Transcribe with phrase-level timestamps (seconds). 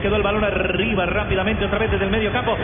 [0.00, 2.56] Quedó el balón arriba rápidamente otra vez desde el medio campo.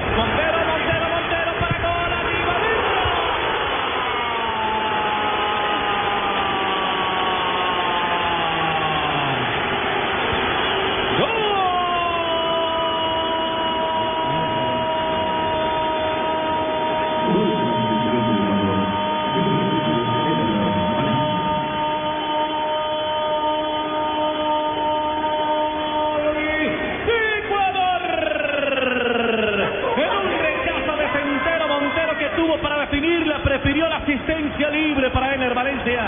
[32.36, 36.02] Tuvo para definirla, prefirió la asistencia libre para Ener Valencia.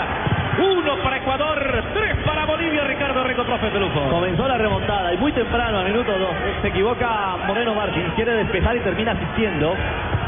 [0.59, 4.09] Uno para Ecuador, tres para Bolivia, Ricardo Rico, profe de lujo.
[4.09, 8.75] Comenzó la remontada y muy temprano, a minuto dos, se equivoca Moreno Martín, quiere despejar
[8.75, 9.75] y termina asistiendo.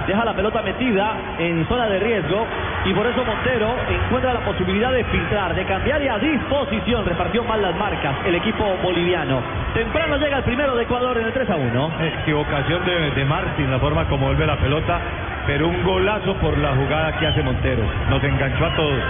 [0.08, 2.48] Deja la pelota metida en zona de riesgo
[2.86, 7.06] y por eso Montero encuentra la posibilidad de filtrar, de cambiar y a disposición.
[7.06, 9.42] Repartió mal las marcas el equipo boliviano.
[9.76, 11.92] Temprano llega el primero de Ecuador en el 3 a 1.
[12.22, 15.00] Equivocación de, de Martín, la forma como vuelve la pelota
[15.46, 17.84] pero un golazo por la jugada que hace Montero.
[18.10, 19.04] Nos enganchó a todos.